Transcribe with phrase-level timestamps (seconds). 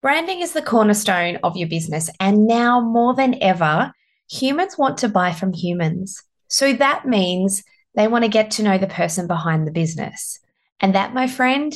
[0.00, 2.08] Branding is the cornerstone of your business.
[2.20, 3.92] And now more than ever,
[4.30, 6.22] humans want to buy from humans.
[6.46, 7.64] So that means
[7.96, 10.38] they want to get to know the person behind the business.
[10.78, 11.74] And that, my friend,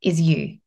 [0.00, 0.58] is you,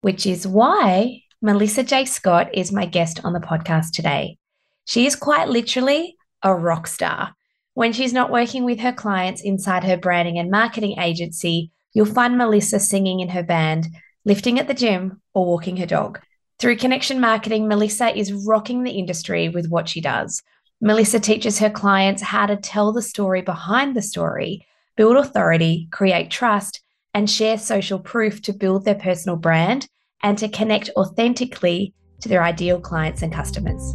[0.00, 2.06] which is why Melissa J.
[2.06, 4.38] Scott is my guest on the podcast today.
[4.86, 7.34] She is quite literally a rock star.
[7.74, 12.38] When she's not working with her clients inside her branding and marketing agency, you'll find
[12.38, 13.88] Melissa singing in her band,
[14.24, 16.18] lifting at the gym, or walking her dog.
[16.60, 20.42] Through connection marketing, Melissa is rocking the industry with what she does.
[20.82, 26.30] Melissa teaches her clients how to tell the story behind the story, build authority, create
[26.30, 26.82] trust,
[27.14, 29.88] and share social proof to build their personal brand
[30.22, 33.94] and to connect authentically to their ideal clients and customers.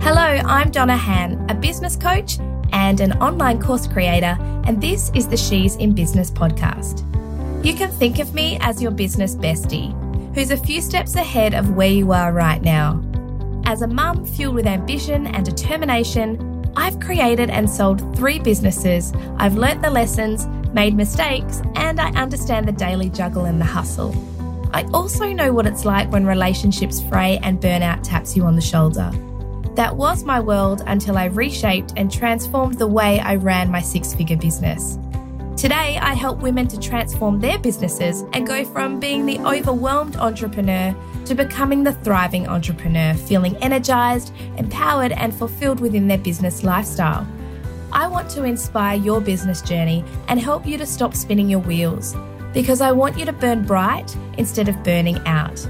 [0.00, 2.38] Hello, I'm Donna Han, a business coach
[2.70, 7.02] and an online course creator, and this is the She's in Business podcast.
[7.62, 9.92] You can think of me as your business bestie,
[10.34, 13.02] who's a few steps ahead of where you are right now.
[13.64, 19.12] As a mum fueled with ambition and determination, I've created and sold three businesses.
[19.38, 24.14] I've learnt the lessons, made mistakes, and I understand the daily juggle and the hustle.
[24.72, 28.62] I also know what it's like when relationships fray and burnout taps you on the
[28.62, 29.10] shoulder.
[29.74, 34.14] That was my world until I reshaped and transformed the way I ran my six
[34.14, 34.98] figure business.
[35.56, 40.94] Today, I help women to transform their businesses and go from being the overwhelmed entrepreneur
[41.24, 47.26] to becoming the thriving entrepreneur, feeling energized, empowered, and fulfilled within their business lifestyle.
[47.90, 52.14] I want to inspire your business journey and help you to stop spinning your wheels
[52.52, 55.66] because I want you to burn bright instead of burning out.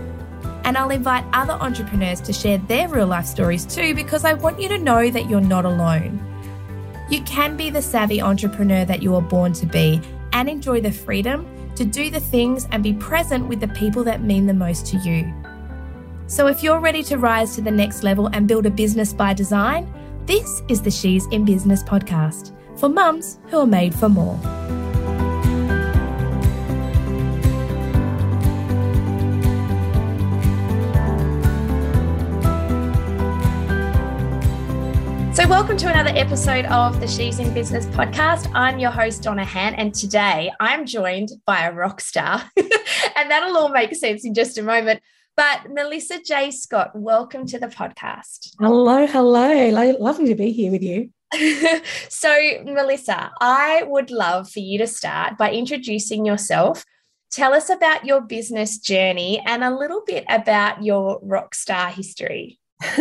[0.65, 4.61] And I'll invite other entrepreneurs to share their real life stories too because I want
[4.61, 6.26] you to know that you're not alone.
[7.09, 10.01] You can be the savvy entrepreneur that you were born to be
[10.33, 14.23] and enjoy the freedom to do the things and be present with the people that
[14.23, 15.33] mean the most to you.
[16.27, 19.35] So, if you're ready to rise to the next level and build a business by
[19.35, 19.93] design,
[20.27, 24.37] this is the She's in Business podcast for mums who are made for more.
[35.37, 38.51] So, welcome to another episode of the She's in Business podcast.
[38.55, 43.55] I'm your host, Donna Han, and today I'm joined by a rock star, and that'll
[43.55, 45.03] all make sense in just a moment.
[45.37, 46.51] But Melissa J.
[46.51, 48.55] Scott, welcome to the podcast.
[48.59, 49.95] Hello, hello.
[50.01, 51.11] Lovely to be here with you.
[52.09, 56.83] so, Melissa, I would love for you to start by introducing yourself.
[57.31, 62.59] Tell us about your business journey and a little bit about your rock star history.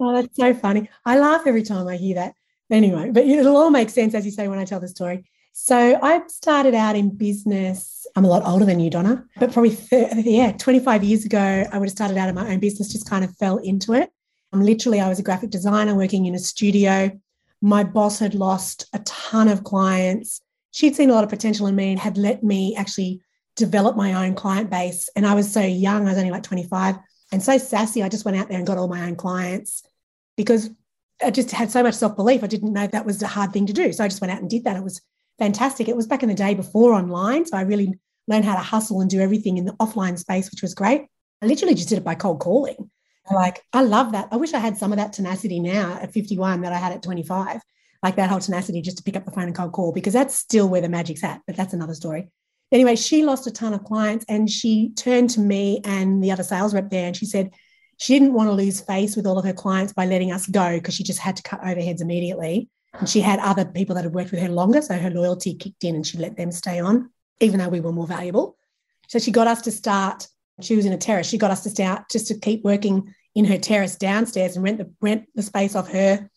[0.00, 0.88] oh, that's so funny.
[1.04, 2.34] I laugh every time I hear that.
[2.70, 5.24] Anyway, but it'll all make sense, as you say, when I tell the story.
[5.52, 8.06] So I started out in business.
[8.14, 11.78] I'm a lot older than you, Donna, but probably, 30, yeah, 25 years ago, I
[11.78, 14.10] would have started out in my own business, just kind of fell into it.
[14.52, 17.10] Um, literally, I was a graphic designer working in a studio.
[17.60, 20.40] My boss had lost a ton of clients.
[20.70, 23.20] She'd seen a lot of potential in me and had let me actually
[23.56, 25.08] develop my own client base.
[25.16, 26.96] And I was so young, I was only like 25
[27.32, 28.02] and so sassy.
[28.02, 29.82] I just went out there and got all my own clients
[30.36, 30.70] because
[31.22, 32.42] I just had so much self belief.
[32.42, 33.92] I didn't know that was a hard thing to do.
[33.92, 34.76] So I just went out and did that.
[34.76, 35.00] It was
[35.38, 35.88] fantastic.
[35.88, 37.46] It was back in the day before online.
[37.46, 37.94] So I really
[38.26, 41.06] learned how to hustle and do everything in the offline space, which was great.
[41.42, 42.90] I literally just did it by cold calling.
[43.30, 44.28] Like, I love that.
[44.32, 47.02] I wish I had some of that tenacity now at 51 that I had at
[47.02, 47.60] 25,
[48.02, 50.34] like that whole tenacity just to pick up the phone and cold call, because that's
[50.34, 51.42] still where the magic's at.
[51.46, 52.30] But that's another story.
[52.70, 56.42] Anyway, she lost a ton of clients and she turned to me and the other
[56.42, 57.50] sales rep there and she said
[57.98, 60.76] she didn't want to lose face with all of her clients by letting us go
[60.76, 62.68] because she just had to cut overheads immediately.
[62.92, 64.82] And she had other people that had worked with her longer.
[64.82, 67.92] So her loyalty kicked in and she let them stay on, even though we were
[67.92, 68.56] more valuable.
[69.08, 70.28] So she got us to start,
[70.60, 71.26] she was in a terrace.
[71.26, 74.78] She got us to start just to keep working in her terrace downstairs and rent
[74.78, 76.28] the rent the space off her,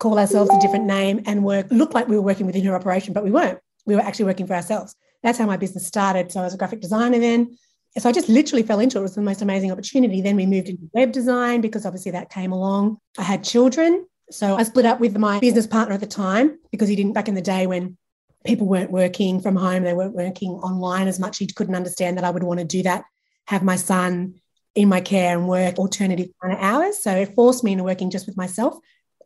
[0.00, 3.12] call ourselves a different name and work, look like we were working within her operation,
[3.12, 3.58] but we weren't.
[3.84, 4.96] We were actually working for ourselves
[5.26, 6.30] that's how my business started.
[6.30, 7.58] So I was a graphic designer then.
[7.98, 9.00] So I just literally fell into it.
[9.00, 10.20] It was the most amazing opportunity.
[10.20, 12.98] Then we moved into web design because obviously that came along.
[13.18, 14.06] I had children.
[14.30, 17.26] So I split up with my business partner at the time because he didn't, back
[17.26, 17.96] in the day when
[18.44, 21.38] people weren't working from home, they weren't working online as much.
[21.38, 23.02] He couldn't understand that I would want to do that,
[23.48, 24.34] have my son
[24.76, 27.02] in my care and work alternative kind of hours.
[27.02, 28.78] So it forced me into working just with myself.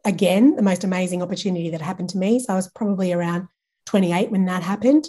[0.07, 2.39] Again, the most amazing opportunity that happened to me.
[2.39, 3.49] So I was probably around
[3.85, 5.07] 28 when that happened.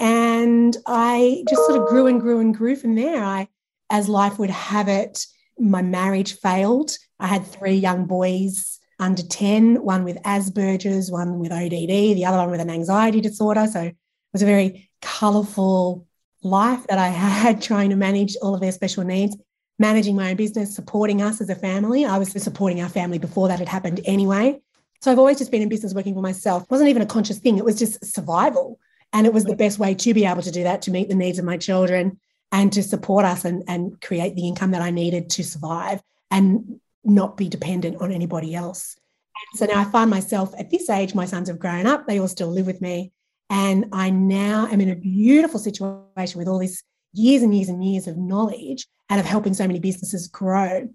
[0.00, 3.22] And I just sort of grew and grew and grew from there.
[3.22, 3.48] I,
[3.90, 5.26] as life would have it,
[5.58, 6.96] my marriage failed.
[7.20, 12.38] I had three young boys under 10, one with Asperger's, one with ODD, the other
[12.38, 13.66] one with an anxiety disorder.
[13.66, 13.96] So it
[14.32, 16.06] was a very colourful
[16.42, 19.36] life that I had trying to manage all of their special needs,
[19.78, 22.04] managing my own business, supporting us as a family.
[22.04, 24.60] I was supporting our family before that had happened anyway.
[25.00, 26.62] So I've always just been in business working for myself.
[26.62, 28.78] It wasn't even a conscious thing, it was just survival.
[29.12, 31.14] And it was the best way to be able to do that, to meet the
[31.14, 32.18] needs of my children
[32.50, 36.80] and to support us and, and create the income that I needed to survive and
[37.04, 38.96] not be dependent on anybody else.
[39.54, 42.28] So now I find myself at this age, my sons have grown up, they all
[42.28, 43.12] still live with me.
[43.50, 47.84] And I now am in a beautiful situation with all this years and years and
[47.84, 50.88] years of knowledge and of helping so many businesses grow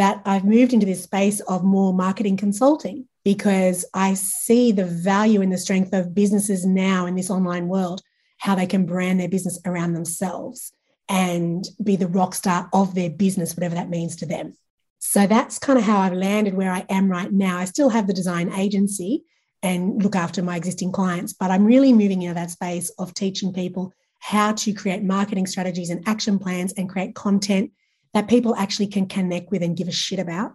[0.00, 5.42] that I've moved into this space of more marketing consulting because I see the value
[5.42, 8.00] and the strength of businesses now in this online world,
[8.38, 10.72] how they can brand their business around themselves
[11.10, 14.54] and be the rock star of their business, whatever that means to them.
[15.00, 17.58] So that's kind of how I've landed where I am right now.
[17.58, 19.24] I still have the design agency
[19.62, 23.52] and look after my existing clients, but I'm really moving into that space of teaching
[23.52, 27.70] people how to create marketing strategies and action plans and create content
[28.14, 30.52] that people actually can connect with and give a shit about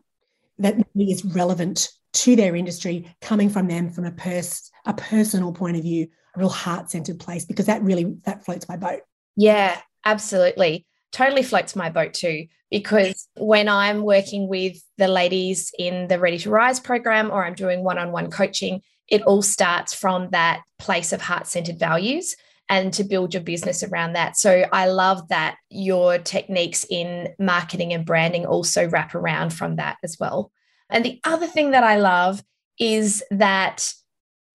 [0.60, 5.78] that is relevant to their industry coming from them from a pers- a personal point
[5.78, 9.02] of view a real heart-centered place because that really that floats my boat.
[9.36, 10.86] Yeah absolutely.
[11.12, 16.38] Totally floats my boat too because when i'm working with the ladies in the ready
[16.38, 21.22] to rise program or i'm doing one-on-one coaching it all starts from that place of
[21.22, 22.36] heart-centered values
[22.70, 24.38] and to build your business around that.
[24.38, 29.98] So I love that your techniques in marketing and branding also wrap around from that
[30.04, 30.52] as well.
[30.90, 32.44] And the other thing that I love
[32.80, 33.94] is that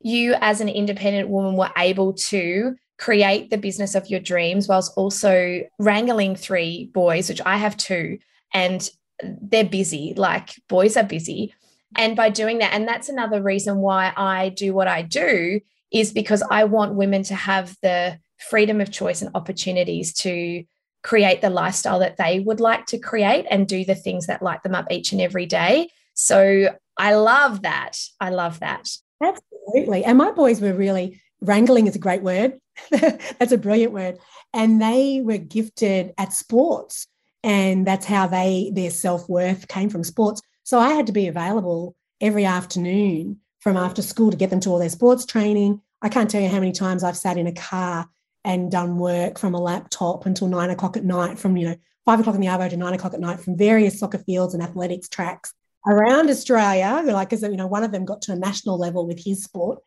[0.00, 4.92] you, as an independent woman, were able to create the business of your dreams whilst
[4.96, 8.18] also wrangling three boys, which I have two,
[8.52, 8.88] and
[9.22, 11.54] they're busy, like boys are busy.
[11.96, 15.60] And by doing that, and that's another reason why I do what I do,
[15.92, 20.64] is because I want women to have the freedom of choice and opportunities to
[21.02, 24.62] create the lifestyle that they would like to create and do the things that light
[24.62, 25.88] them up each and every day.
[26.14, 27.98] So I love that.
[28.20, 28.88] I love that.
[29.22, 30.04] Absolutely.
[30.04, 32.58] And my boys were really, wrangling is a great word.
[32.90, 34.18] that's a brilliant word.
[34.52, 37.06] And they were gifted at sports.
[37.42, 40.42] And that's how they, their self worth came from sports.
[40.64, 44.70] So I had to be available every afternoon from after school to get them to
[44.70, 45.80] all their sports training.
[46.02, 48.08] I can't tell you how many times I've sat in a car
[48.44, 52.20] and done work from a laptop until nine o'clock at night, from you know five
[52.20, 55.08] o'clock in the arvo to nine o'clock at night, from various soccer fields and athletics
[55.08, 55.52] tracks
[55.86, 59.22] around Australia, like, because, you know, one of them got to a national level with
[59.22, 59.78] his sport.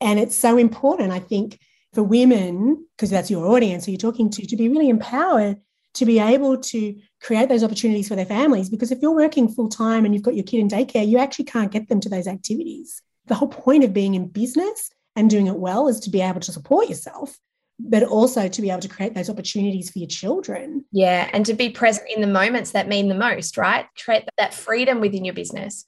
[0.00, 1.58] And it's so important, I think,
[1.92, 5.58] for women, because that's your audience who you're talking to, to be really empowered
[5.94, 8.70] to be able to create those opportunities for their families.
[8.70, 11.44] Because if you're working full time and you've got your kid in daycare, you actually
[11.44, 13.02] can't get them to those activities.
[13.26, 16.40] The whole point of being in business and doing it well is to be able
[16.40, 17.38] to support yourself
[17.88, 20.84] but also to be able to create those opportunities for your children.
[20.92, 23.86] Yeah, and to be present in the moments that mean the most, right?
[24.02, 25.84] Create that freedom within your business.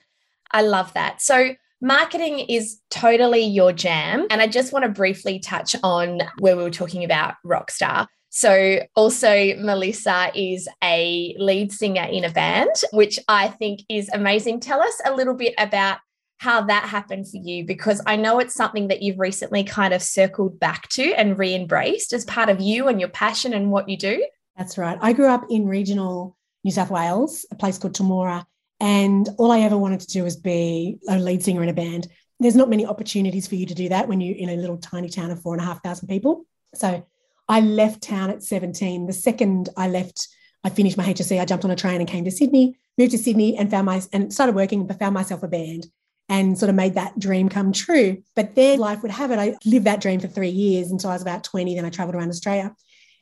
[0.52, 1.22] I love that.
[1.22, 4.26] So, marketing is totally your jam.
[4.30, 8.06] And I just want to briefly touch on where we were talking about Rockstar.
[8.30, 14.60] So, also, Melissa is a lead singer in a band, which I think is amazing.
[14.60, 15.98] Tell us a little bit about
[16.38, 20.02] how that happened for you because I know it's something that you've recently kind of
[20.02, 23.88] circled back to and re embraced as part of you and your passion and what
[23.88, 24.26] you do.
[24.56, 24.98] That's right.
[25.00, 28.44] I grew up in regional New South Wales, a place called Temora,
[28.80, 32.08] and all I ever wanted to do was be a lead singer in a band.
[32.40, 35.08] There's not many opportunities for you to do that when you're in a little tiny
[35.08, 36.44] town of four and a half thousand people.
[36.74, 37.06] So
[37.48, 39.06] I left town at 17.
[39.06, 40.28] The second I left,
[40.64, 43.18] I finished my HSC, I jumped on a train and came to Sydney, moved to
[43.18, 45.86] Sydney and found my and started working, but found myself a band
[46.28, 48.22] and sort of made that dream come true.
[48.34, 49.38] But their life would have it.
[49.38, 51.74] I lived that dream for three years until I was about 20.
[51.74, 52.74] Then I traveled around Australia.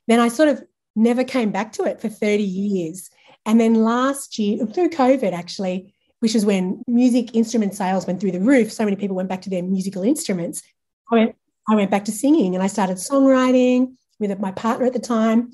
[0.06, 0.62] Then I sort of
[0.94, 3.10] never came back to it for 30 years.
[3.44, 8.30] And then last year, through COVID actually, which is when music instrument sales went through
[8.30, 10.62] the roof, so many people went back to their musical instruments.
[11.10, 11.36] I went,
[11.68, 15.52] I went back to singing and I started songwriting with my partner at the time.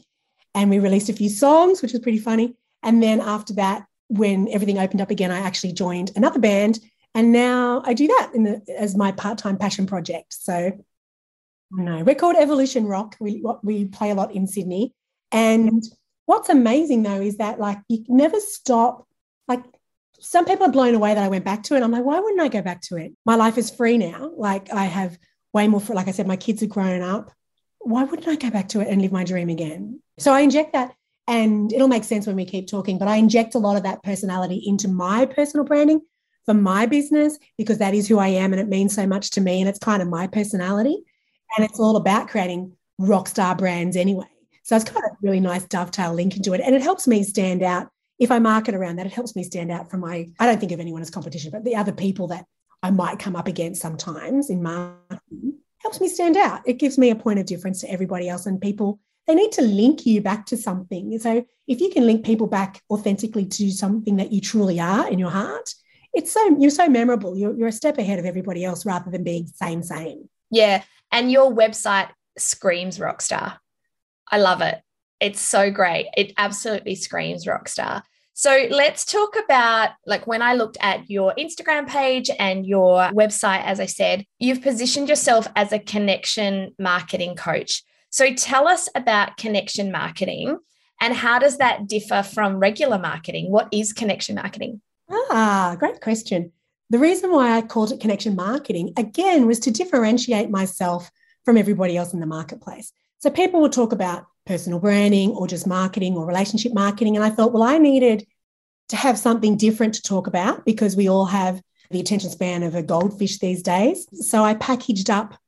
[0.55, 2.55] And we released a few songs, which was pretty funny.
[2.83, 6.81] And then after that, when everything opened up again, I actually joined another band
[7.19, 10.33] and now I do that the, as my part-time passion project.
[10.35, 10.71] So
[11.73, 13.17] no, we're called Evolution Rock.
[13.19, 14.95] We we play a lot in Sydney.
[15.33, 15.83] And
[16.27, 19.05] what's amazing though is that like you never stop.
[19.49, 19.65] Like
[20.21, 21.83] some people are blown away that I went back to it.
[21.83, 23.15] I'm like, why wouldn't I go back to it?
[23.27, 24.31] My life is free now.
[24.37, 25.19] Like I have
[25.53, 25.83] way more.
[25.89, 27.33] Like I said, my kids have grown up.
[27.81, 30.01] Why wouldn't I go back to it and live my dream again?
[30.21, 30.95] So I inject that,
[31.27, 32.97] and it'll make sense when we keep talking.
[32.97, 36.03] But I inject a lot of that personality into my personal branding
[36.49, 39.43] for my business because that is who I am and it means so much to
[39.43, 40.97] me and it's kind of my personality.
[41.55, 44.25] And it's all about creating rock star brands anyway.
[44.63, 46.63] So it's kind of a really nice dovetail link into it.
[46.63, 47.89] And it helps me stand out.
[48.19, 50.73] If I market around that, it helps me stand out from my, I don't think
[50.73, 52.47] of anyone as competition, but the other people that
[52.83, 56.63] I might come up against sometimes in marketing helps me stand out.
[56.65, 58.47] It gives me a point of difference to everybody else.
[58.47, 61.19] And people, they need to link you back to something.
[61.19, 65.19] So if you can link people back authentically to something that you truly are in
[65.19, 65.75] your heart,
[66.19, 67.39] it's so you're so memorable.
[67.39, 70.29] You're, you're a step ahead of everybody else rather than being same, same.
[70.51, 70.83] Yeah.
[71.13, 73.59] And your website screams rockstar.
[74.29, 74.81] I love it.
[75.21, 76.09] It's so great.
[76.17, 78.03] It absolutely screams rockstar.
[78.35, 83.63] So let's talk about like when I looked at your Instagram page and your website,
[83.65, 87.85] as I said, you've positioned yourself as a connection marketing coach.
[88.11, 90.59] So tell us about connection marketing
[91.01, 93.53] and how does that differ from regular marketing?
[93.53, 94.81] What is connection marketing?
[95.11, 96.53] Ah, great question.
[96.91, 101.11] The reason why I called it connection marketing, again, was to differentiate myself
[101.45, 102.93] from everybody else in the marketplace.
[103.19, 107.17] So people will talk about personal branding or just marketing or relationship marketing.
[107.17, 108.27] And I thought, well, I needed
[108.89, 111.61] to have something different to talk about because we all have
[111.91, 114.07] the attention span of a goldfish these days.
[114.27, 115.39] So I packaged up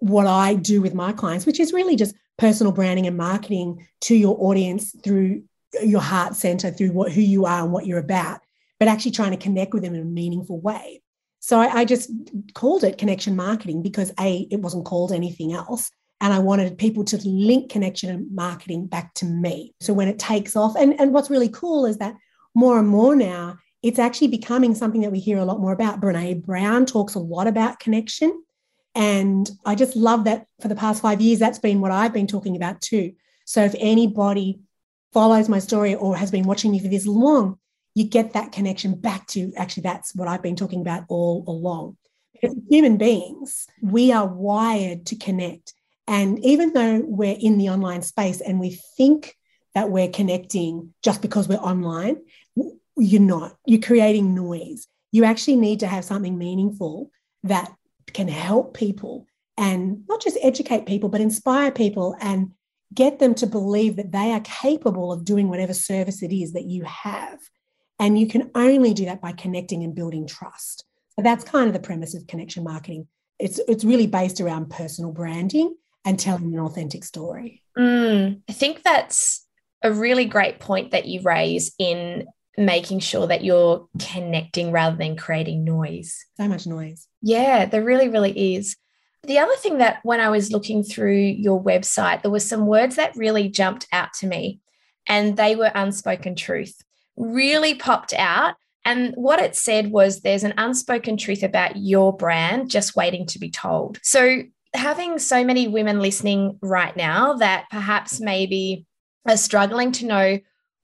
[0.00, 4.14] what I do with my clients, which is really just personal branding and marketing to
[4.14, 5.42] your audience through
[5.82, 8.40] your heart center, through what, who you are and what you're about,
[8.78, 11.02] but actually trying to connect with them in a meaningful way.
[11.40, 12.10] So I, I just
[12.54, 15.90] called it connection marketing because A, it wasn't called anything else.
[16.20, 19.74] And I wanted people to link connection and marketing back to me.
[19.80, 22.14] So when it takes off, and, and what's really cool is that
[22.54, 26.00] more and more now, it's actually becoming something that we hear a lot more about.
[26.00, 28.42] Brene Brown talks a lot about connection.
[28.94, 32.26] And I just love that for the past five years, that's been what I've been
[32.26, 33.12] talking about too.
[33.44, 34.60] So if anybody
[35.12, 37.58] follows my story or has been watching me for this long,
[37.96, 41.96] you get that connection back to actually that's what I've been talking about all along.
[42.34, 45.72] Because human beings, we are wired to connect.
[46.06, 49.34] And even though we're in the online space and we think
[49.74, 52.18] that we're connecting just because we're online,
[52.98, 53.56] you're not.
[53.64, 54.86] You're creating noise.
[55.10, 57.10] You actually need to have something meaningful
[57.44, 57.72] that
[58.12, 59.26] can help people
[59.56, 62.52] and not just educate people, but inspire people and
[62.92, 66.66] get them to believe that they are capable of doing whatever service it is that
[66.66, 67.38] you have.
[67.98, 70.84] And you can only do that by connecting and building trust.
[71.16, 73.08] So that's kind of the premise of connection marketing.
[73.38, 75.74] It's, it's really based around personal branding
[76.04, 77.62] and telling an authentic story.
[77.76, 79.46] Mm, I think that's
[79.82, 82.26] a really great point that you raise in
[82.58, 86.24] making sure that you're connecting rather than creating noise.
[86.36, 87.06] So much noise.
[87.22, 88.76] Yeah, there really, really is.
[89.24, 92.96] The other thing that when I was looking through your website, there were some words
[92.96, 94.60] that really jumped out to me,
[95.08, 96.80] and they were unspoken truth.
[97.16, 98.54] Really popped out.
[98.84, 103.38] And what it said was there's an unspoken truth about your brand just waiting to
[103.38, 103.98] be told.
[104.02, 104.42] So,
[104.74, 108.84] having so many women listening right now that perhaps maybe
[109.26, 110.38] are struggling to know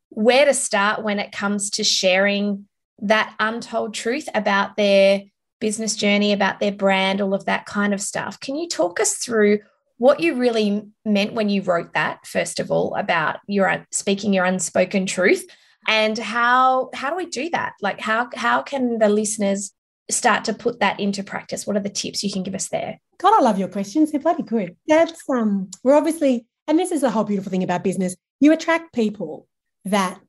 [0.08, 2.66] where to start when it comes to sharing
[3.00, 5.22] that untold truth about their
[5.60, 8.40] business journey, about their brand, all of that kind of stuff.
[8.40, 9.60] Can you talk us through
[9.98, 14.44] what you really meant when you wrote that, first of all, about your speaking your
[14.44, 15.46] unspoken truth?
[15.88, 17.74] And how how do we do that?
[17.80, 19.72] Like how how can the listeners
[20.10, 21.66] start to put that into practice?
[21.66, 23.00] What are the tips you can give us there?
[23.18, 24.10] God, I love your questions.
[24.10, 24.76] They're bloody good.
[24.86, 28.16] That's um we're obviously, and this is the whole beautiful thing about business.
[28.40, 29.48] You attract people
[29.84, 30.20] that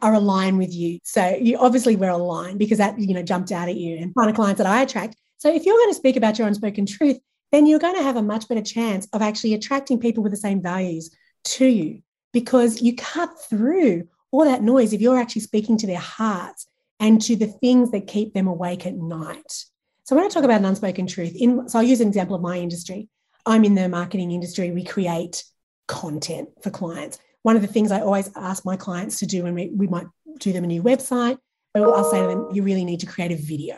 [0.00, 0.98] are aligned with you.
[1.04, 4.28] So you obviously we're aligned because that, you know, jumped out at you and kind
[4.28, 5.16] of clients that I attract.
[5.38, 7.18] So if you're going to speak about your unspoken truth,
[7.52, 10.38] then you're going to have a much better chance of actually attracting people with the
[10.38, 15.76] same values to you because you cut through all that noise if you're actually speaking
[15.78, 16.66] to their hearts
[17.00, 19.64] and to the things that keep them awake at night.
[20.04, 22.42] So when I talk about an unspoken truth, in so I'll use an example of
[22.42, 23.08] my industry.
[23.44, 24.70] I'm in the marketing industry.
[24.70, 25.44] We create
[25.88, 29.54] content for clients one of the things I always ask my clients to do when
[29.54, 30.08] we, we might
[30.40, 31.38] do them a new website,
[31.76, 33.76] I'll say to them, you really need to create a video.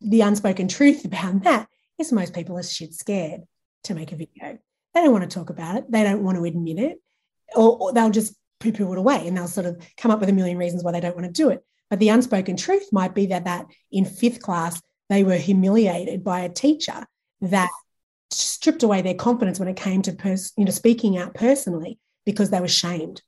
[0.00, 1.68] The unspoken truth about that
[2.00, 3.42] is most people are shit scared
[3.84, 4.58] to make a video.
[4.92, 5.84] They don't want to talk about it.
[5.88, 6.98] They don't want to admit it,
[7.54, 10.28] or, or they'll just poo poo it away and they'll sort of come up with
[10.28, 11.64] a million reasons why they don't want to do it.
[11.90, 16.40] But the unspoken truth might be that, that in fifth class, they were humiliated by
[16.40, 17.06] a teacher
[17.42, 17.70] that
[18.30, 22.50] stripped away their confidence when it came to pers- you know, speaking out personally because
[22.50, 23.22] they were shamed.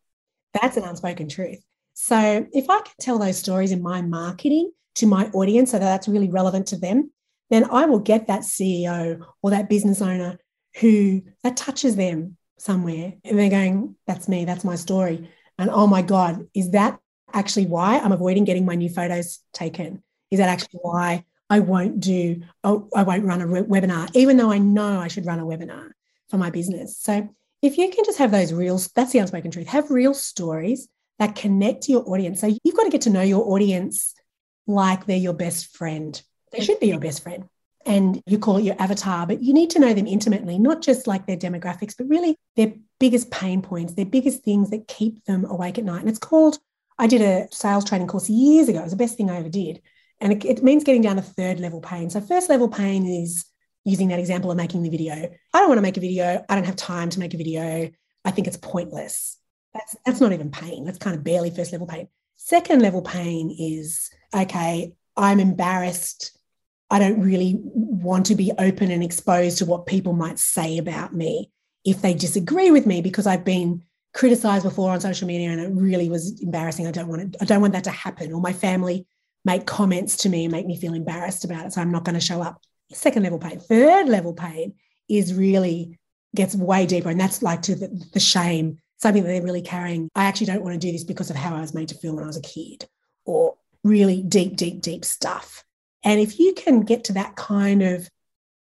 [0.61, 1.63] That's an unspoken truth.
[1.95, 5.85] So if I can tell those stories in my marketing to my audience so that
[5.85, 7.13] that's really relevant to them,
[7.51, 10.39] then I will get that CEO or that business owner
[10.81, 15.31] who that touches them somewhere and they're going, that's me, that's my story.
[15.59, 16.99] And oh my God, is that
[17.33, 20.03] actually why I'm avoiding getting my new photos taken?
[20.31, 24.53] Is that actually why I won't do, oh, I won't run a webinar, even though
[24.53, 25.91] I know I should run a webinar
[26.29, 26.99] for my business?
[26.99, 27.29] So
[27.63, 30.89] if you can just have those real, that's the unspoken truth, have real stories
[31.19, 32.41] that connect to your audience.
[32.41, 34.15] So you've got to get to know your audience
[34.67, 36.21] like they're your best friend.
[36.53, 37.49] They should be your best friend.
[37.89, 41.07] And you call it your avatar, but you need to know them intimately, not just
[41.07, 45.47] like their demographics, but really their biggest pain points, their biggest things that keep them
[45.47, 46.01] awake at night.
[46.01, 46.59] And it's called,
[46.99, 48.81] I did a sales training course years ago.
[48.81, 49.81] It was the best thing I ever did.
[50.21, 52.11] And it, it means getting down to third level pain.
[52.11, 53.47] So, first level pain is
[53.85, 55.15] using that example of making the video.
[55.15, 56.45] I don't want to make a video.
[56.49, 57.91] I don't have time to make a video.
[58.25, 59.39] I think it's pointless.
[59.73, 60.85] That's that's not even pain.
[60.85, 62.09] That's kind of barely first level pain.
[62.37, 66.38] Second level pain is okay, I'm embarrassed.
[66.91, 71.15] I don't really want to be open and exposed to what people might say about
[71.15, 71.51] me
[71.85, 73.83] if they disagree with me because I've been
[74.15, 76.87] criticized before on social media and it really was embarrassing.
[76.87, 78.33] I don't want to, I don't want that to happen.
[78.33, 79.07] Or my family
[79.45, 81.73] make comments to me and make me feel embarrassed about it.
[81.73, 82.63] So I'm not going to show up.
[82.93, 83.61] Second level pain.
[83.61, 84.75] Third level pain
[85.09, 85.99] is really
[86.35, 87.11] gets way deeper.
[87.11, 90.09] And that's like to the, the shame something that they're really carrying.
[90.15, 92.15] I actually don't want to do this because of how I was made to feel
[92.15, 92.89] when I was a kid,
[93.25, 95.65] or really deep, deep, deep stuff.
[96.05, 98.09] And if you can get to that kind of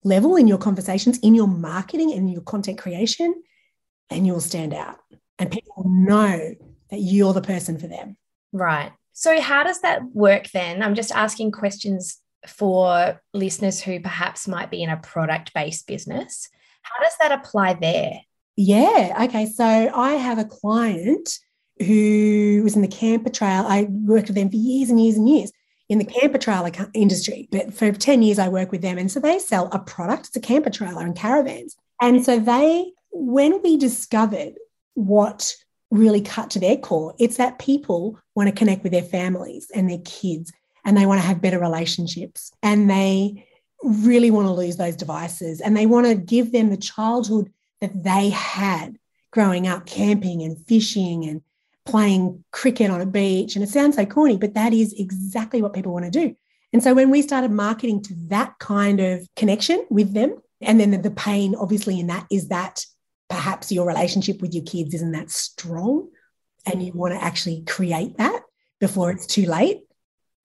[0.04, 3.44] level in your conversations, in your marketing and your content creation,
[4.10, 4.98] then you'll stand out
[5.38, 6.56] and people know
[6.90, 8.18] that you're the person for them.
[8.54, 8.92] Right.
[9.14, 10.82] So, how does that work then?
[10.82, 16.50] I'm just asking questions for listeners who perhaps might be in a product based business.
[16.82, 18.22] How does that apply there?
[18.56, 19.26] Yeah.
[19.26, 19.46] Okay.
[19.46, 21.30] So I have a client
[21.80, 23.66] who was in the camper trail.
[23.68, 25.52] I worked with them for years and years and years
[25.90, 27.48] in the camper trailer industry.
[27.52, 28.98] But for 10 years, I work with them.
[28.98, 31.76] And so they sell a product, it's a camper trailer and caravans.
[32.02, 34.54] And so they, when we discovered
[34.94, 35.56] what
[35.90, 39.90] really cut to their core, it's that people want to connect with their families and
[39.90, 40.52] their kids
[40.86, 43.46] and they want to have better relationships and they
[43.84, 47.52] really want to lose those devices and they want to give them the childhood
[47.82, 48.98] that they had
[49.32, 51.42] growing up camping and fishing and
[51.88, 53.56] playing cricket on a beach.
[53.56, 56.36] And it sounds so corny, but that is exactly what people want to do.
[56.74, 61.02] And so when we started marketing to that kind of connection with them, and then
[61.02, 62.86] the, pain obviously in that is that
[63.30, 66.10] perhaps your relationship with your kids isn't that strong
[66.66, 68.42] and you want to actually create that
[68.80, 69.82] before it's too late.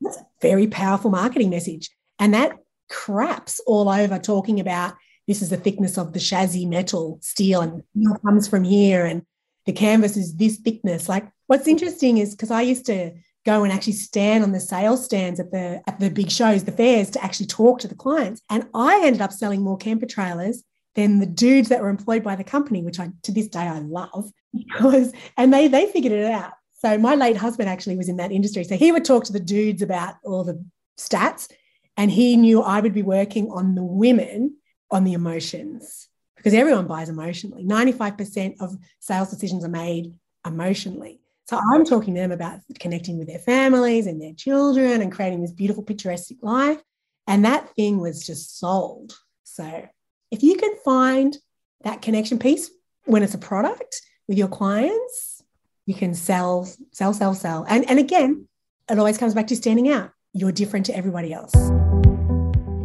[0.00, 1.90] That's a very powerful marketing message.
[2.18, 2.52] And that
[2.90, 4.94] craps all over talking about
[5.26, 9.22] this is the thickness of the chassis metal steel and steel comes from here and
[9.66, 13.12] the canvas is this thickness like what's interesting is because i used to
[13.44, 16.72] go and actually stand on the sales stands at the at the big shows the
[16.72, 20.62] fairs to actually talk to the clients and i ended up selling more camper trailers
[20.94, 23.80] than the dudes that were employed by the company which i to this day i
[23.80, 28.16] love because and they they figured it out so my late husband actually was in
[28.16, 30.64] that industry so he would talk to the dudes about all the
[30.98, 31.50] stats
[31.98, 34.56] and he knew i would be working on the women
[34.90, 36.08] on the emotions
[36.42, 37.64] because everyone buys emotionally.
[37.64, 40.12] 95% of sales decisions are made
[40.44, 41.21] emotionally.
[41.46, 45.42] So I'm talking to them about connecting with their families and their children and creating
[45.42, 46.80] this beautiful, picturesque life.
[47.26, 49.16] And that thing was just sold.
[49.44, 49.86] So
[50.30, 51.36] if you can find
[51.82, 52.70] that connection piece
[53.04, 55.42] when it's a product with your clients,
[55.86, 57.66] you can sell, sell, sell, sell.
[57.68, 58.48] And, and again,
[58.88, 60.10] it always comes back to standing out.
[60.32, 61.52] You're different to everybody else.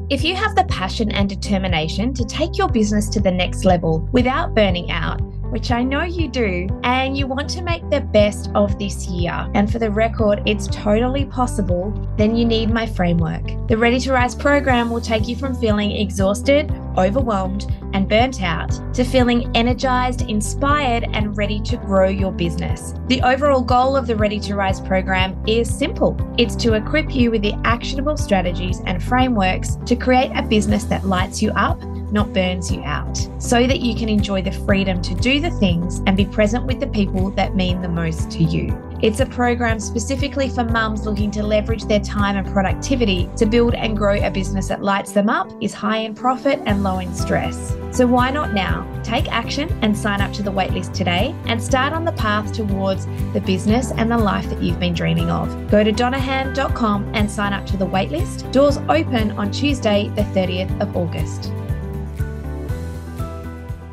[0.09, 4.07] If you have the passion and determination to take your business to the next level
[4.11, 8.49] without burning out, which I know you do, and you want to make the best
[8.55, 13.43] of this year, and for the record, it's totally possible, then you need my framework.
[13.67, 18.71] The Ready to Rise program will take you from feeling exhausted, overwhelmed, and burnt out
[18.93, 22.93] to feeling energized, inspired, and ready to grow your business.
[23.07, 27.31] The overall goal of the Ready to Rise program is simple it's to equip you
[27.31, 32.33] with the actionable strategies and frameworks to create a business that lights you up not
[32.33, 36.15] burns you out, so that you can enjoy the freedom to do the things and
[36.15, 38.75] be present with the people that mean the most to you.
[38.99, 43.75] It's a program specifically for mums looking to leverage their time and productivity to build
[43.75, 47.13] and grow a business that lights them up, is high in profit, and low in
[47.13, 47.75] stress.
[47.91, 48.87] So, why not now?
[49.03, 53.05] Take action and sign up to the waitlist today and start on the path towards
[53.33, 55.69] the business and the life that you've been dreaming of.
[55.69, 58.51] Go to donahan.com and sign up to the waitlist.
[58.51, 61.51] Doors open on Tuesday, the 30th of August.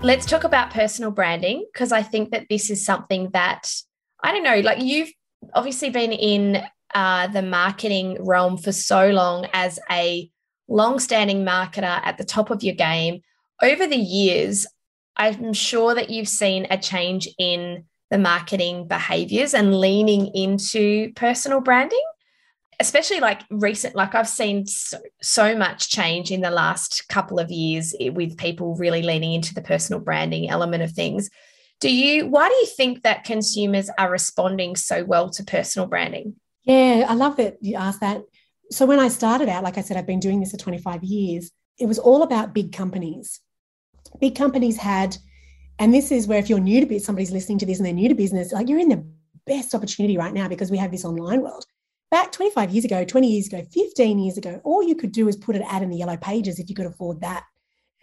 [0.05, 3.73] Let's talk about personal branding because I think that this is something that
[4.23, 5.11] I don't know, like you've
[5.55, 6.63] obviously been in
[6.95, 10.31] uh, the marketing realm for so long as a
[10.69, 13.23] long-standing marketer at the top of your game.
[13.63, 14.67] Over the years,
[15.17, 21.63] I'm sure that you've seen a change in the marketing behaviors and leaning into personal
[21.63, 22.05] branding
[22.81, 27.51] especially like recent like i've seen so, so, much change in the last couple of
[27.51, 31.31] years eh, with people really leaning into the personal branding element of things
[31.81, 36.37] Do you, why do you think that consumers are responding so well to personal branding?
[36.65, 38.23] Yeah, I love that you asked that.
[38.71, 41.51] So when I started out, like I said, I've been doing this for 25 years,
[41.79, 43.41] it was all about big companies.
[44.21, 45.17] Big companies had,
[45.79, 47.93] and this is where if you're new to business, somebody's listening to this and they're
[47.93, 49.05] new to business, like you're in the
[49.47, 51.67] best opportunity right now because we have this online world.
[52.11, 55.37] Back 25 years ago, 20 years ago, 15 years ago, all you could do is
[55.37, 57.45] put an ad in the yellow pages if you could afford that.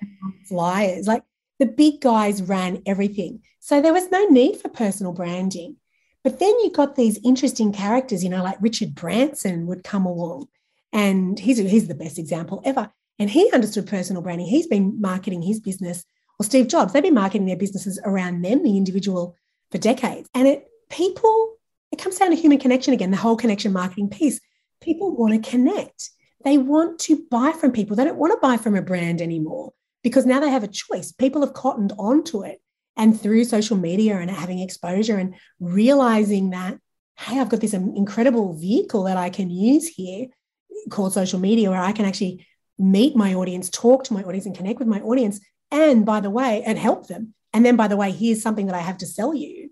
[0.03, 0.43] Mm-hmm.
[0.45, 1.07] Flyers.
[1.07, 1.23] Like
[1.59, 3.41] the big guys ran everything.
[3.59, 5.77] So there was no need for personal branding.
[6.23, 10.47] But then you got these interesting characters, you know, like Richard Branson would come along.
[10.93, 12.91] And he's, he's the best example ever.
[13.17, 14.47] And he understood personal branding.
[14.47, 16.03] He's been marketing his business,
[16.39, 19.35] or Steve Jobs, they've been marketing their businesses around them, the individual,
[19.69, 20.27] for decades.
[20.33, 21.50] And it people,
[21.91, 24.39] it comes down to human connection again, the whole connection marketing piece.
[24.81, 26.09] People want to connect.
[26.43, 27.95] They want to buy from people.
[27.95, 29.73] They don't want to buy from a brand anymore
[30.03, 31.11] because now they have a choice.
[31.11, 32.61] People have cottoned onto it.
[32.97, 36.77] And through social media and having exposure and realizing that,
[37.17, 40.27] hey, I've got this incredible vehicle that I can use here
[40.89, 42.45] called social media where I can actually
[42.77, 45.39] meet my audience, talk to my audience, and connect with my audience.
[45.71, 47.33] And by the way, and help them.
[47.53, 49.69] And then, by the way, here's something that I have to sell you.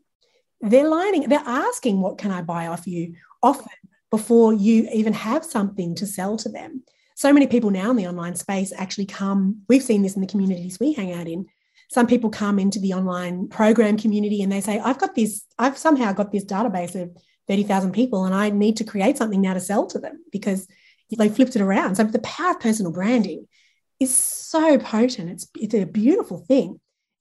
[0.62, 3.72] They're lining, they're asking, what can I buy off you often
[4.12, 6.84] before you even have something to sell to them?
[7.16, 10.28] So many people now in the online space actually come, we've seen this in the
[10.28, 11.48] communities we hang out in.
[11.92, 15.78] Some people come into the online program community and they say, I've got this, I've
[15.78, 17.16] somehow got this database of
[17.48, 20.68] 30,000 people and I need to create something now to sell to them because
[21.18, 21.96] they flipped it around.
[21.96, 23.48] So the power of personal branding
[24.00, 25.32] is so potent.
[25.32, 26.80] It's, it's a beautiful thing.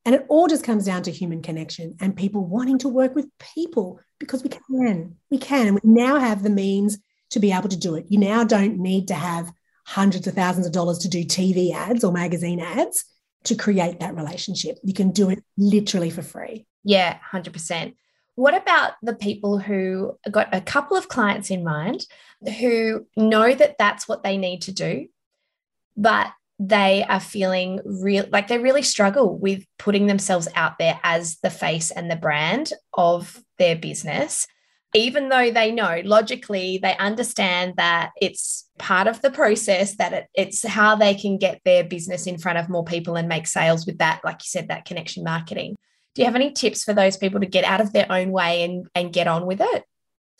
[0.08, 3.28] And it all just comes down to human connection and people wanting to work with
[3.54, 5.16] people because we can.
[5.30, 5.66] We can.
[5.66, 6.96] And we now have the means
[7.32, 8.06] to be able to do it.
[8.08, 9.52] You now don't need to have
[9.84, 13.04] hundreds of thousands of dollars to do TV ads or magazine ads
[13.44, 14.78] to create that relationship.
[14.82, 16.66] You can do it literally for free.
[16.84, 17.94] Yeah, 100%.
[18.34, 22.06] What about the people who got a couple of clients in mind
[22.58, 25.08] who know that that's what they need to do,
[25.98, 31.38] but they are feeling real like they really struggle with putting themselves out there as
[31.38, 34.46] the face and the brand of their business
[34.94, 40.26] even though they know logically they understand that it's part of the process that it,
[40.34, 43.86] it's how they can get their business in front of more people and make sales
[43.86, 45.76] with that like you said that connection marketing
[46.18, 48.64] do you have any tips for those people to get out of their own way
[48.64, 49.84] and, and get on with it?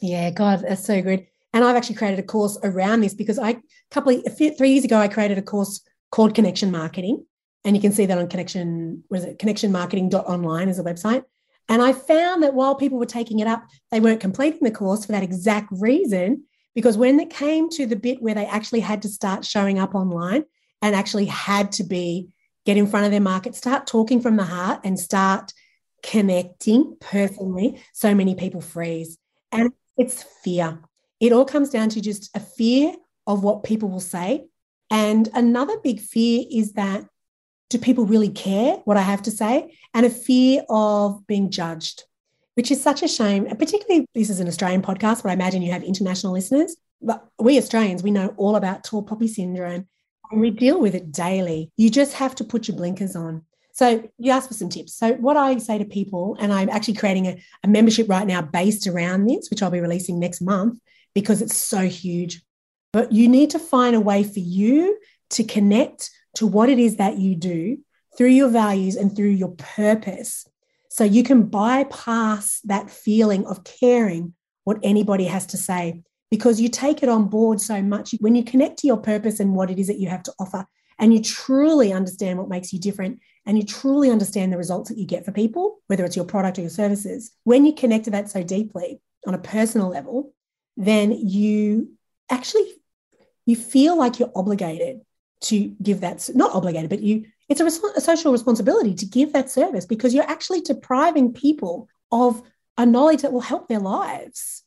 [0.01, 1.25] Yeah, God, that's so good.
[1.53, 3.61] And I've actually created a course around this because I, a
[3.93, 7.25] couple of, three years ago, I created a course called Connection Marketing.
[7.65, 9.39] And you can see that on connection, what is it?
[9.39, 11.25] Connectionmarketing.online is a website.
[11.69, 15.05] And I found that while people were taking it up, they weren't completing the course
[15.05, 16.45] for that exact reason.
[16.75, 19.95] Because when it came to the bit where they actually had to start showing up
[19.95, 20.45] online
[20.81, 22.29] and actually had to be
[22.65, 25.53] get in front of their market, start talking from the heart and start
[26.03, 29.19] connecting personally, so many people freeze.
[29.51, 30.79] And it's fear.
[31.21, 32.95] It all comes down to just a fear
[33.27, 34.47] of what people will say.
[34.91, 37.05] And another big fear is that
[37.71, 39.77] do people really care what I have to say?
[39.93, 42.05] And a fear of being judged,
[42.55, 43.47] which is such a shame.
[43.47, 46.77] Particularly, this is an Australian podcast, but I imagine you have international listeners.
[47.03, 49.87] But we Australians, we know all about tall poppy syndrome
[50.31, 51.71] and we deal with it daily.
[51.77, 53.45] You just have to put your blinkers on.
[53.73, 54.95] So you asked for some tips.
[54.95, 58.43] So what I say to people, and I'm actually creating a, a membership right now
[58.43, 60.81] based around this, which I'll be releasing next month
[61.15, 62.43] because it's so huge.
[62.93, 64.99] But you need to find a way for you
[65.31, 67.79] to connect to what it is that you do
[68.17, 70.47] through your values and through your purpose.
[70.91, 76.69] So you can bypass that feeling of caring what anybody has to say because you
[76.69, 78.15] take it on board so much.
[78.21, 80.67] When you connect to your purpose and what it is that you have to offer,
[80.99, 84.99] and you truly understand what makes you different, and you truly understand the results that
[84.99, 88.11] you get for people, whether it's your product or your services, when you connect to
[88.11, 90.33] that so deeply on a personal level,
[90.77, 91.93] then you
[92.31, 92.67] actually
[93.47, 95.01] you feel like you're obligated
[95.41, 99.51] to give that not obligated but you it's a, a social responsibility to give that
[99.51, 102.43] service because you're actually depriving people of
[102.77, 104.65] a knowledge that will help their lives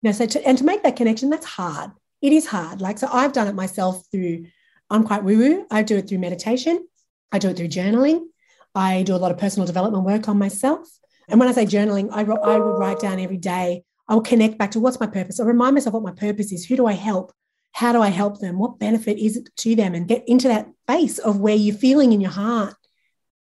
[0.00, 2.98] you know so to, and to make that connection that's hard it is hard like
[2.98, 4.44] so i've done it myself through
[4.90, 6.86] i'm quite woo woo i do it through meditation
[7.32, 8.26] I do it through journaling.
[8.74, 10.86] I do a lot of personal development work on myself.
[11.28, 13.84] And when I say journaling, I, I will write down every day.
[14.12, 15.40] I will connect back to what's my purpose.
[15.40, 16.66] I remind myself what my purpose is.
[16.66, 17.32] Who do I help?
[17.72, 18.58] How do I help them?
[18.58, 19.94] What benefit is it to them?
[19.94, 22.74] And get into that space of where you're feeling in your heart,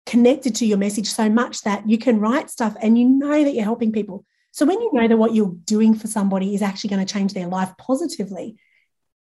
[0.07, 3.53] connected to your message so much that you can write stuff and you know that
[3.53, 4.25] you're helping people.
[4.53, 7.35] So when you know that what you're doing for somebody is actually going to change
[7.35, 8.55] their life positively,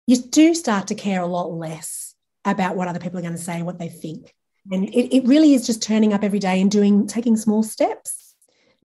[0.08, 3.39] you do start to care a lot less about what other people are going to
[3.39, 4.34] say, and what they think.
[4.71, 8.27] And it, it really is just turning up every day and doing, taking small steps.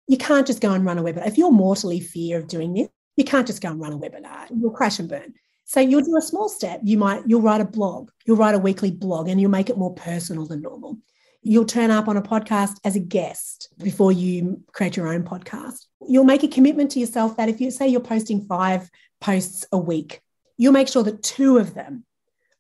[0.09, 1.27] You can't just go and run a webinar.
[1.27, 4.49] If you're mortally fear of doing this, you can't just go and run a webinar.
[4.51, 5.35] You'll crash and burn.
[5.65, 6.81] So you'll do a small step.
[6.83, 9.79] You might, you'll write a blog, you'll write a weekly blog and you'll make it
[9.79, 10.99] more personal than normal.
[11.43, 15.87] You'll turn up on a podcast as a guest before you create your own podcast.
[16.07, 18.89] You'll make a commitment to yourself that if you say you're posting five
[19.21, 20.21] posts a week,
[20.57, 22.05] you'll make sure that two of them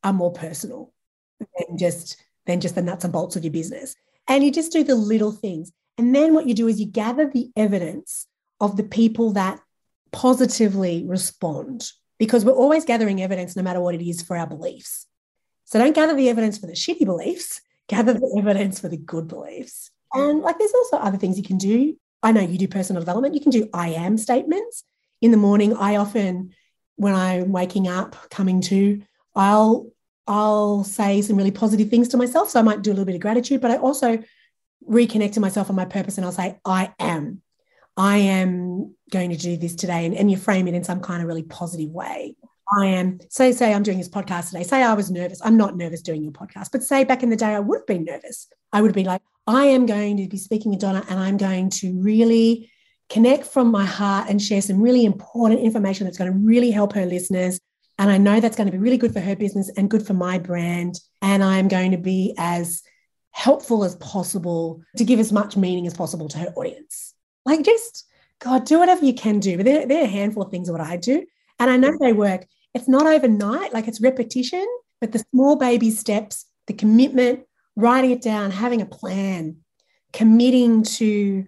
[0.02, 0.92] are more personal
[1.38, 3.94] than just than just the nuts and bolts of your business.
[4.26, 5.72] And you just do the little things.
[6.02, 8.26] And then what you do is you gather the evidence
[8.60, 9.60] of the people that
[10.10, 15.06] positively respond because we're always gathering evidence no matter what it is for our beliefs.
[15.64, 19.28] So don't gather the evidence for the shitty beliefs, gather the evidence for the good
[19.28, 19.92] beliefs.
[20.12, 21.96] And like there's also other things you can do.
[22.20, 23.36] I know you do personal development.
[23.36, 24.82] You can do I am statements.
[25.20, 26.52] In the morning, I often,
[26.96, 29.02] when I'm waking up, coming to,
[29.36, 29.86] I'll
[30.26, 32.50] I'll say some really positive things to myself.
[32.50, 34.18] So I might do a little bit of gratitude, but I also
[34.88, 37.42] reconnect to myself on my purpose and I'll say, I am.
[37.96, 40.06] I am going to do this today.
[40.06, 42.36] And, and you frame it in some kind of really positive way.
[42.74, 44.62] I am, say, say I'm doing this podcast today.
[44.62, 45.40] Say I was nervous.
[45.44, 47.86] I'm not nervous doing your podcast, but say back in the day I would have
[47.86, 48.48] been nervous.
[48.72, 51.36] I would have been like, I am going to be speaking with Donna and I'm
[51.36, 52.70] going to really
[53.10, 56.94] connect from my heart and share some really important information that's going to really help
[56.94, 57.60] her listeners.
[57.98, 60.14] And I know that's going to be really good for her business and good for
[60.14, 60.98] my brand.
[61.20, 62.82] And I'm going to be as
[63.32, 67.14] helpful as possible to give as much meaning as possible to her audience.
[67.44, 68.06] Like, just
[68.38, 69.56] God, do whatever you can do.
[69.56, 71.24] But there, there are a handful of things what I do.
[71.58, 72.46] And I know they work.
[72.74, 74.66] It's not overnight, like it's repetition,
[75.00, 77.44] but the small baby steps, the commitment,
[77.76, 79.58] writing it down, having a plan,
[80.12, 81.46] committing to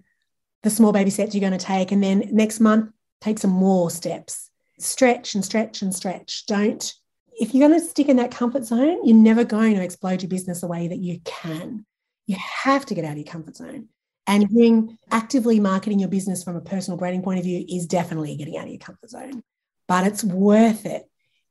[0.63, 1.91] the small baby steps you're going to take.
[1.91, 4.49] And then next month, take some more steps.
[4.79, 6.45] Stretch and stretch and stretch.
[6.47, 6.93] Don't,
[7.39, 10.29] if you're going to stick in that comfort zone, you're never going to explode your
[10.29, 11.85] business the way that you can.
[12.27, 13.89] You have to get out of your comfort zone.
[14.27, 18.35] And doing actively marketing your business from a personal branding point of view is definitely
[18.35, 19.43] getting out of your comfort zone.
[19.87, 21.03] But it's worth it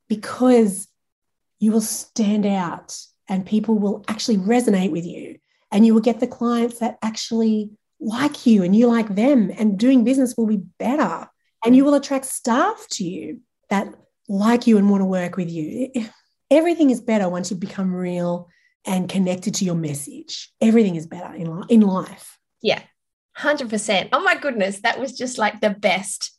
[0.08, 0.88] because
[1.60, 5.38] you will stand out and people will actually resonate with you.
[5.70, 7.70] And you will get the clients that actually
[8.00, 11.28] like you and you like them, and doing business will be better.
[11.64, 13.94] And you will attract staff to you that
[14.28, 15.90] like you and want to work with you.
[16.50, 18.48] Everything is better once you become real
[18.86, 20.50] and connected to your message.
[20.60, 22.38] Everything is better in, in life.
[22.62, 22.82] Yeah,
[23.38, 24.08] 100%.
[24.12, 26.38] Oh my goodness, that was just like the best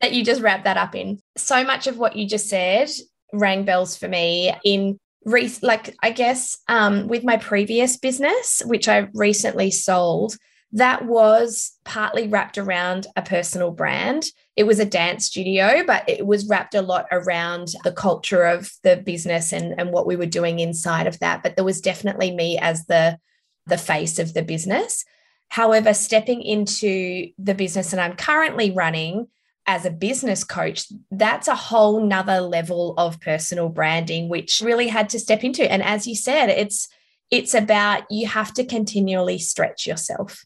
[0.00, 1.20] that you just wrapped that up in.
[1.36, 2.90] So much of what you just said
[3.32, 8.88] rang bells for me in re- like I guess um, with my previous business, which
[8.88, 10.36] I recently sold,
[10.72, 14.24] that was partly wrapped around a personal brand.
[14.56, 18.72] It was a dance studio, but it was wrapped a lot around the culture of
[18.82, 21.42] the business and, and what we were doing inside of that.
[21.42, 23.18] But there was definitely me as the
[23.66, 25.04] the face of the business.
[25.48, 29.28] However, stepping into the business that I'm currently running
[29.66, 35.08] as a business coach, that's a whole nother level of personal branding, which really had
[35.10, 35.70] to step into.
[35.70, 36.88] And as you said, it's
[37.30, 40.44] it's about you have to continually stretch yourself.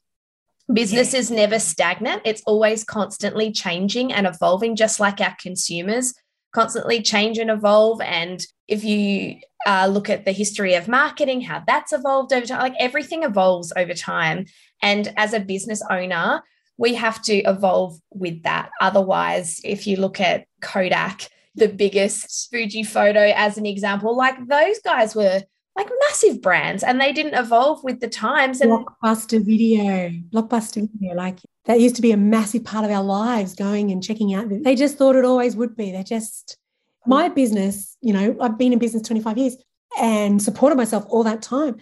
[0.72, 2.22] Business is never stagnant.
[2.24, 6.14] It's always constantly changing and evolving, just like our consumers
[6.52, 8.00] constantly change and evolve.
[8.00, 12.60] And if you uh, look at the history of marketing, how that's evolved over time,
[12.60, 14.46] like everything evolves over time.
[14.82, 16.42] And as a business owner,
[16.76, 18.70] we have to evolve with that.
[18.80, 24.78] Otherwise, if you look at Kodak, the biggest Fuji photo as an example, like those
[24.80, 25.42] guys were
[25.78, 28.60] like massive brands and they didn't evolve with the times.
[28.60, 33.02] And blockbuster video, blockbuster video, like that used to be a massive part of our
[33.02, 34.48] lives going and checking out.
[34.50, 35.92] They just thought it always would be.
[35.92, 36.58] They just,
[37.06, 39.56] my business, you know, I've been in business 25 years
[39.98, 41.76] and supported myself all that time.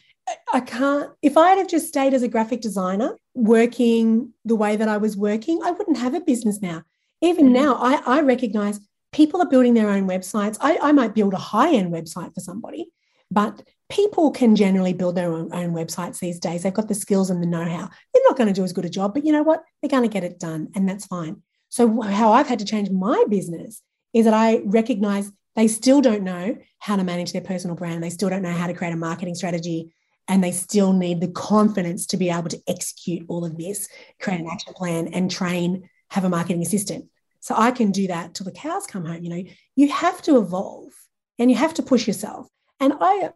[0.52, 4.76] I can't, if I had have just stayed as a graphic designer, working the way
[4.76, 6.82] that I was working, I wouldn't have a business now.
[7.22, 7.52] Even mm.
[7.52, 8.80] now, I, I recognize
[9.12, 10.59] people are building their own websites.
[10.61, 12.90] I, I might build a high end website for somebody,
[13.30, 16.62] but people can generally build their own, own websites these days.
[16.62, 17.88] They've got the skills and the know how.
[18.12, 19.62] They're not going to do as good a job, but you know what?
[19.81, 21.42] They're going to get it done, and that's fine.
[21.68, 26.22] So, how I've had to change my business is that I recognize they still don't
[26.22, 28.03] know how to manage their personal brand.
[28.03, 29.94] They still don't know how to create a marketing strategy
[30.29, 33.88] and they still need the confidence to be able to execute all of this,
[34.20, 37.07] create an action plan and train, have a marketing assistant.
[37.40, 39.22] So I can do that till the cows come home.
[39.22, 39.44] You know,
[39.77, 40.92] you have to evolve
[41.38, 42.49] and you have to push yourself.
[42.81, 43.31] And I,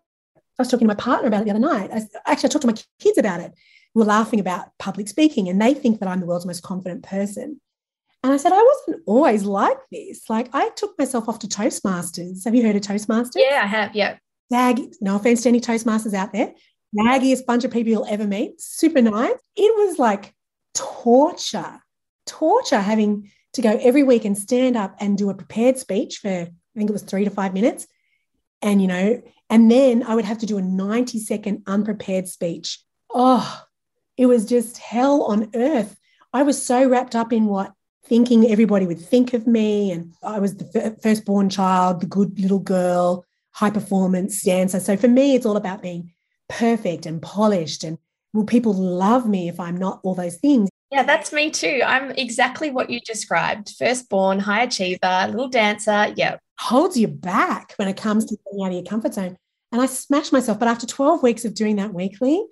[0.60, 1.90] I was talking to my partner about it the other night.
[1.90, 3.52] I, actually, I talked to my kids about it.
[3.94, 7.02] We were laughing about public speaking, and they think that I'm the world's most confident
[7.02, 7.60] person.
[8.22, 10.28] And I said, I wasn't always like this.
[10.28, 12.44] Like, I took myself off to Toastmasters.
[12.44, 13.30] Have you heard of Toastmasters?
[13.36, 13.96] Yeah, I have.
[13.96, 14.18] Yeah.
[14.50, 16.52] Dag, no offense to any Toastmasters out there,
[16.94, 18.60] naggiest bunch of people you'll ever meet.
[18.60, 19.38] Super nice.
[19.56, 20.34] It was like
[20.74, 21.80] torture,
[22.26, 26.28] torture having to go every week and stand up and do a prepared speech for,
[26.28, 27.86] I think it was three to five minutes.
[28.60, 32.78] And, you know, and then I would have to do a 90 second unprepared speech.
[33.12, 33.64] Oh,
[34.16, 35.96] it was just hell on earth.
[36.32, 37.72] I was so wrapped up in what
[38.04, 39.90] thinking everybody would think of me.
[39.90, 44.80] And I was the firstborn child, the good little girl, high performance dancer.
[44.80, 46.12] So for me, it's all about being
[46.48, 47.98] perfect and polished and
[48.32, 50.68] will people love me if I'm not all those things?
[50.90, 51.80] Yeah, that's me too.
[51.84, 53.74] I'm exactly what you described.
[53.78, 56.12] Firstborn, high achiever, little dancer.
[56.16, 56.36] Yeah.
[56.60, 59.36] Holds you back when it comes to getting out of your comfort zone.
[59.72, 60.58] And I smashed myself.
[60.58, 62.44] But after 12 weeks of doing that weekly,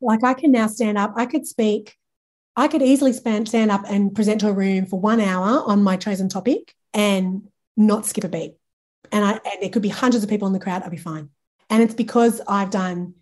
[0.00, 1.96] like I can now stand up, I could speak,
[2.54, 5.96] I could easily stand up and present to a room for one hour on my
[5.96, 8.54] chosen topic and not skip a beat.
[9.12, 11.30] And I and there could be hundreds of people in the crowd, I'd be fine.
[11.68, 13.14] And it's because I've done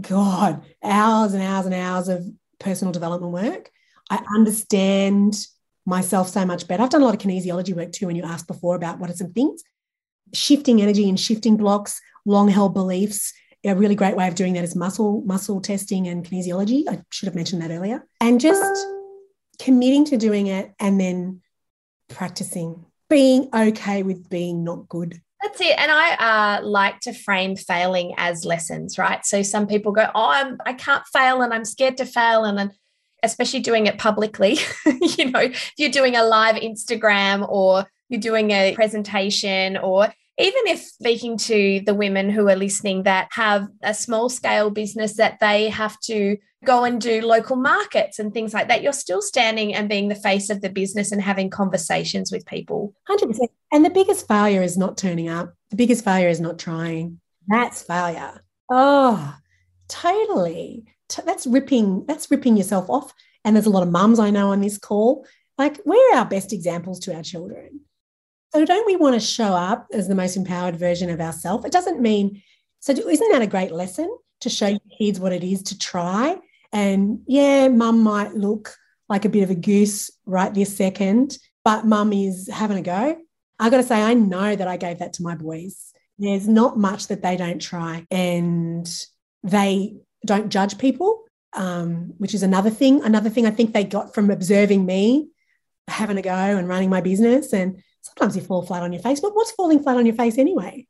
[0.00, 2.26] God, hours and hours and hours of
[2.58, 3.70] personal development work.
[4.10, 5.36] I understand
[5.84, 6.82] myself so much better.
[6.82, 9.14] I've done a lot of kinesiology work too, when you asked before about what are
[9.14, 9.62] some things.
[10.34, 13.32] Shifting energy and shifting blocks, long held beliefs.
[13.64, 16.84] A really great way of doing that is muscle, muscle testing and kinesiology.
[16.88, 18.04] I should have mentioned that earlier.
[18.20, 18.86] And just
[19.60, 21.42] committing to doing it and then
[22.08, 25.20] practicing, being okay with being not good.
[25.42, 25.78] That's it.
[25.78, 26.14] And I
[26.58, 29.24] uh, like to frame failing as lessons, right?
[29.26, 32.56] So some people go, "Oh, I'm I can't fail, and I'm scared to fail," and
[32.56, 32.72] then
[33.22, 38.50] especially doing it publicly, you know, if you're doing a live Instagram or you're doing
[38.50, 43.92] a presentation or even if speaking to the women who are listening that have a
[43.92, 48.68] small scale business that they have to go and do local markets and things like
[48.68, 52.46] that, you're still standing and being the face of the business and having conversations with
[52.46, 52.94] people.
[53.10, 53.38] 100%.
[53.72, 57.20] And the biggest failure is not turning up, the biggest failure is not trying.
[57.48, 58.42] That's failure.
[58.70, 59.36] Oh,
[59.88, 60.84] totally.
[61.26, 63.12] That's ripping, that's ripping yourself off.
[63.44, 65.26] And there's a lot of mums I know on this call.
[65.58, 67.80] Like, we're our best examples to our children.
[68.54, 71.64] So don't we want to show up as the most empowered version of ourselves?
[71.64, 72.42] It doesn't mean,
[72.80, 76.36] so isn't that a great lesson to show your kids what it is to try?
[76.70, 78.76] And yeah, mum might look
[79.08, 83.16] like a bit of a goose right this second, but mum is having a go.
[83.58, 85.92] I got to say, I know that I gave that to my boys.
[86.18, 88.86] There's not much that they don't try, and
[89.42, 93.02] they don't judge people, um, which is another thing.
[93.02, 95.30] Another thing I think they got from observing me
[95.88, 97.52] having a go and running my business.
[97.52, 100.38] And sometimes you fall flat on your face, but what's falling flat on your face
[100.38, 100.86] anyway?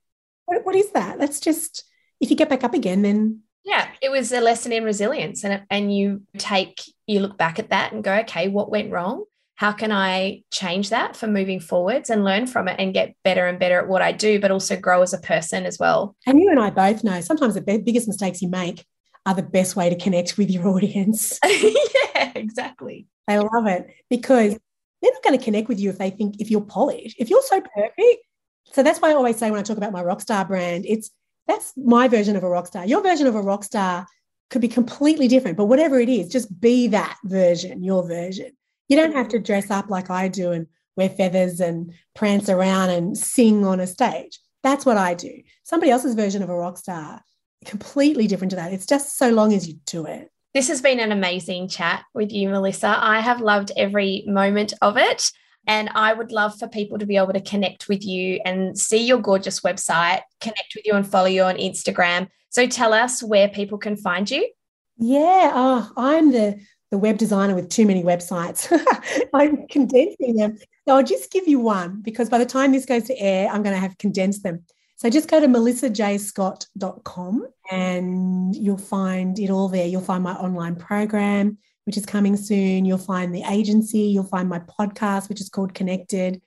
[0.53, 1.19] what, what is that?
[1.19, 1.85] That's just,
[2.21, 3.41] if you get back up again, then.
[3.65, 5.45] Yeah, it was a lesson in resilience.
[5.45, 9.25] And, and you take, you look back at that and go, okay, what went wrong?
[9.55, 13.47] How can I change that for moving forwards and learn from it and get better
[13.47, 16.17] and better at what I do, but also grow as a person as well?
[16.27, 18.85] And you and I both know sometimes the biggest mistakes you make
[19.25, 21.39] are the best way to connect with your audience.
[21.45, 23.07] yeah, exactly.
[23.29, 24.59] They love it because
[25.03, 27.43] they're not going to connect with you if they think if you're polished, if you're
[27.43, 28.25] so perfect.
[28.73, 31.11] So that's why I always say when I talk about my rockstar brand, it's
[31.47, 32.87] that's my version of a rock star.
[32.87, 34.07] Your version of a rock star
[34.51, 38.53] could be completely different, but whatever it is, just be that version, your version.
[38.89, 42.91] You don't have to dress up like I do and wear feathers and prance around
[42.91, 44.39] and sing on a stage.
[44.63, 45.43] That's what I do.
[45.65, 47.23] Somebody else's version of a rock star,
[47.65, 48.73] completely different to that.
[48.73, 50.31] It's just so long as you do it.
[50.55, 52.97] This has been an amazing chat with you, Melissa.
[52.99, 55.31] I have loved every moment of it.
[55.67, 59.07] And I would love for people to be able to connect with you and see
[59.07, 62.29] your gorgeous website, connect with you and follow you on Instagram.
[62.51, 64.51] So tell us where people can find you.
[64.99, 66.61] Yeah, oh, I'm the
[66.91, 68.71] the web designer with too many websites.
[69.33, 70.59] I'm condensing them.
[70.87, 73.63] So I'll just give you one because by the time this goes to air, I'm
[73.63, 74.63] going to have condensed them.
[74.97, 79.87] So just go to melissajscott.com and you'll find it all there.
[79.87, 82.85] You'll find my online program, which is coming soon.
[82.85, 84.01] You'll find the agency.
[84.01, 86.43] You'll find my podcast, which is called Connected.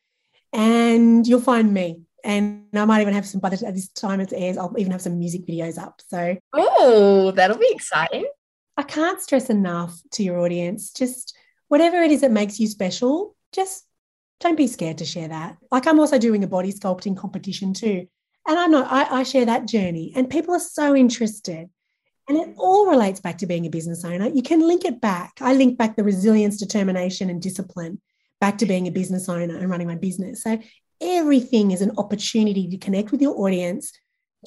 [0.54, 2.02] And you'll find me.
[2.24, 4.92] And I might even have some, by the, at this time it airs, I'll even
[4.92, 6.00] have some music videos up.
[6.08, 8.28] So, oh, that'll be exciting.
[8.78, 11.36] I can't stress enough to your audience just
[11.70, 13.84] whatever it is that makes you special, just
[14.42, 15.58] don't be scared to share that.
[15.72, 18.08] Like I'm also doing a body sculpting competition too.
[18.48, 21.70] And I'm not, I, I share that journey, and people are so interested.
[22.28, 24.28] And it all relates back to being a business owner.
[24.28, 25.34] You can link it back.
[25.42, 28.02] I link back the resilience, determination, and discipline
[28.42, 30.42] back to being a business owner and running my business.
[30.42, 30.60] So
[31.00, 33.92] everything is an opportunity to connect with your audience,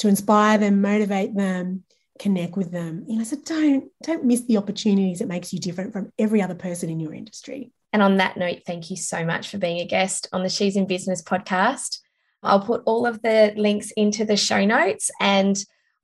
[0.00, 1.84] to inspire them, motivate them,
[2.18, 3.04] connect with them.
[3.06, 6.54] You know, so don't don't miss the opportunities that makes you different from every other
[6.54, 7.70] person in your industry.
[7.92, 10.76] And on that note, thank you so much for being a guest on the She's
[10.76, 11.98] in Business podcast.
[12.42, 15.58] I'll put all of the links into the show notes and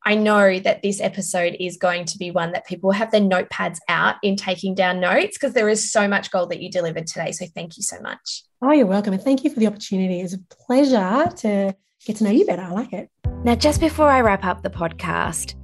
[0.06, 3.78] I know that this episode is going to be one that people have their notepads
[3.88, 7.32] out in taking down notes because there is so much gold that you delivered today.
[7.32, 8.44] So thank you so much.
[8.60, 9.14] Oh, you're welcome.
[9.14, 10.20] And thank you for the opportunity.
[10.20, 11.74] It's a pleasure to
[12.04, 12.60] get to know you better.
[12.60, 13.08] I like it.
[13.44, 15.54] Now, just before I wrap up the podcast,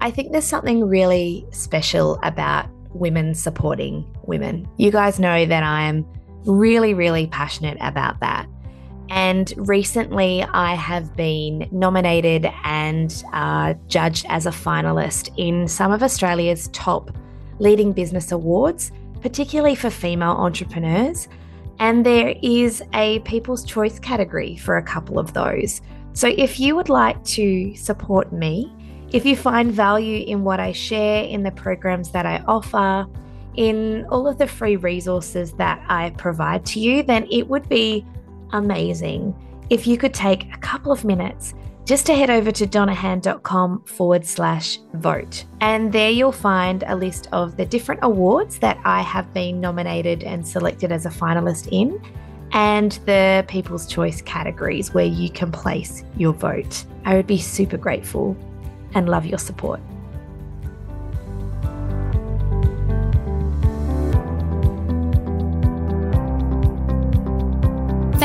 [0.00, 4.68] I think there's something really special about women supporting women.
[4.76, 6.04] You guys know that I am
[6.46, 8.48] really, really passionate about that.
[9.10, 16.02] And recently, I have been nominated and uh, judged as a finalist in some of
[16.02, 17.10] Australia's top
[17.58, 21.28] leading business awards, particularly for female entrepreneurs.
[21.78, 25.80] And there is a People's Choice category for a couple of those.
[26.12, 28.72] So if you would like to support me,
[29.10, 33.06] if you find value in what I share, in the programs that I offer,
[33.56, 38.04] in all of the free resources that I provide to you, then it would be
[38.52, 39.34] amazing
[39.70, 44.24] if you could take a couple of minutes just to head over to donnahan.com forward
[44.24, 45.44] slash vote.
[45.60, 50.22] And there you'll find a list of the different awards that I have been nominated
[50.22, 52.02] and selected as a finalist in,
[52.52, 56.84] and the People's Choice categories where you can place your vote.
[57.04, 58.36] I would be super grateful
[58.94, 59.80] and love your support.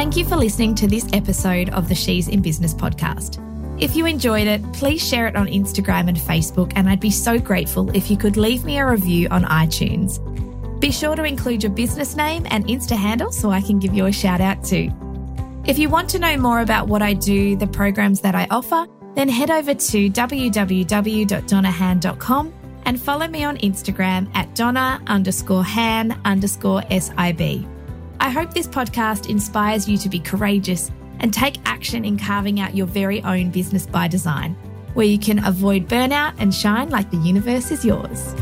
[0.09, 3.37] Thank you for listening to this episode of the She's in Business podcast.
[3.79, 7.37] If you enjoyed it, please share it on Instagram and Facebook, and I'd be so
[7.37, 10.17] grateful if you could leave me a review on iTunes.
[10.79, 14.07] Be sure to include your business name and Insta handle so I can give you
[14.07, 14.91] a shout out too.
[15.67, 18.87] If you want to know more about what I do, the programs that I offer,
[19.13, 22.53] then head over to www.donnahan.com
[22.85, 27.78] and follow me on Instagram at donna underscore han underscore SIB.
[28.21, 30.91] I hope this podcast inspires you to be courageous
[31.21, 34.55] and take action in carving out your very own business by design,
[34.93, 38.35] where you can avoid burnout and shine like the universe is yours.